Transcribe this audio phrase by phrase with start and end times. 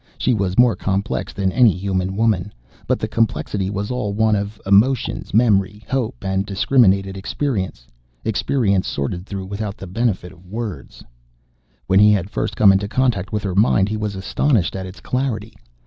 [0.17, 2.51] She was more complex than any human woman,
[2.87, 7.85] but the complexity was all one of emotions, memory, hope and discriminated experience
[8.25, 11.03] experience sorted through without benefit of words.
[11.85, 15.01] When he had first come into contact with her mind, he was astonished at its
[15.01, 15.53] clarity.